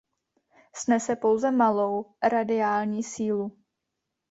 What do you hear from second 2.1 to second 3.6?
radiální sílu.